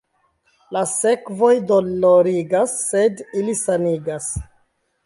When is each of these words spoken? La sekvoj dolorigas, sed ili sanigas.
La 0.77 0.81
sekvoj 0.91 1.51
dolorigas, 1.73 2.75
sed 2.87 3.25
ili 3.43 3.57
sanigas. 3.65 4.33